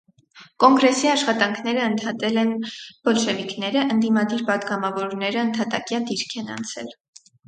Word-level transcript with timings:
Կոնգրեսի 0.61 1.07
աշխատանքները 1.09 1.83
ընդհատել 1.89 2.39
են 2.43 2.53
բոլշևիկները, 3.09 3.83
ընդդիմադիր 3.97 4.41
պատգամավորները 4.47 5.45
ընդհատակյա 5.49 6.01
դիրք 6.09 6.35
են 6.43 6.51
անցել։ 6.57 6.91